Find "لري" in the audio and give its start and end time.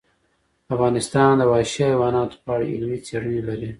3.49-3.69